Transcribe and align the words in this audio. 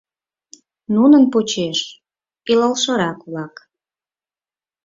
Нунын 0.93 1.23
почеш— 1.33 1.79
илалшырак-влак. 2.51 3.55